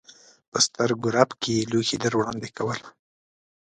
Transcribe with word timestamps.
په 0.51 0.57
سترګو 0.65 1.07
رپ 1.15 1.29
کې 1.41 1.51
یې 1.57 1.67
لوښي 1.71 1.97
در 2.01 2.13
وړاندې 2.19 2.49
کول. 2.57 2.79